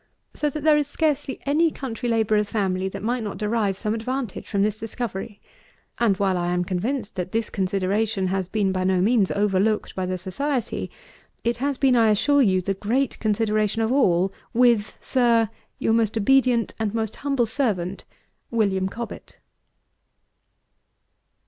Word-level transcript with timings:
So 0.33 0.49
that 0.49 0.63
there 0.63 0.79
is 0.79 0.87
scarcely 0.87 1.39
any 1.45 1.69
country 1.69 2.09
labourer's 2.09 2.49
family 2.49 2.89
that 2.89 3.03
might 3.03 3.21
not 3.21 3.37
derive 3.37 3.77
some 3.77 3.93
advantage 3.93 4.47
from 4.47 4.63
this 4.63 4.79
discovery; 4.79 5.39
and, 5.99 6.17
while 6.17 6.39
I 6.39 6.47
am 6.53 6.63
convinced 6.63 7.13
that 7.17 7.33
this 7.33 7.51
consideration 7.51 8.25
has 8.29 8.47
been 8.47 8.71
by 8.71 8.83
no 8.83 8.99
means 8.99 9.29
over 9.29 9.59
looked 9.59 9.93
by 9.95 10.07
the 10.07 10.17
Society, 10.17 10.89
it 11.43 11.57
has 11.57 11.77
been, 11.77 11.95
I 11.95 12.09
assure 12.09 12.41
you, 12.41 12.61
the 12.63 12.73
great 12.73 13.19
consideration 13.19 13.83
of 13.83 13.91
all 13.91 14.33
with, 14.55 14.91
Sir, 15.01 15.51
your 15.77 15.93
most 15.93 16.17
obedient 16.17 16.73
and 16.79 16.95
most 16.95 17.17
humble 17.17 17.45
Servant, 17.45 18.03
WM. 18.49 18.89
COBBETT. 18.89 19.37